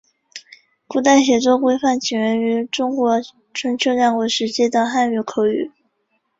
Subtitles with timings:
[0.87, 3.19] 古代写作规范起源自中国
[3.53, 5.71] 春秋战国时期的汉语口语。